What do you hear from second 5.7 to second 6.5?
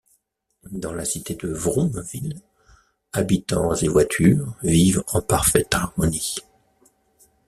harmonie.